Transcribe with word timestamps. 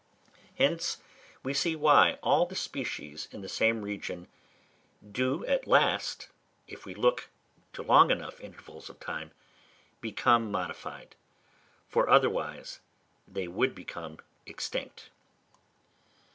Hence, 0.57 0.97
we 1.43 1.53
see 1.53 1.75
why 1.75 2.17
all 2.23 2.47
the 2.47 2.55
species 2.55 3.27
in 3.31 3.41
the 3.41 3.47
same 3.47 3.83
region 3.83 4.27
do 5.11 5.45
at 5.45 5.67
last, 5.67 6.27
if 6.67 6.87
we 6.87 6.95
look 6.95 7.29
to 7.73 7.83
long 7.83 8.09
enough 8.09 8.41
intervals 8.41 8.89
of 8.89 8.99
time, 8.99 9.29
become 9.99 10.51
modified; 10.51 11.15
for 11.87 12.09
otherwise 12.09 12.79
they 13.27 13.47
would 13.47 13.75
become 13.75 14.17
extinct. 14.47 15.11